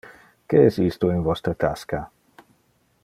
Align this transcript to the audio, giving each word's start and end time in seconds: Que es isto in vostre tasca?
Que 0.53 0.61
es 0.69 0.79
isto 0.85 1.11
in 1.17 1.21
vostre 1.27 1.55
tasca? 1.65 2.01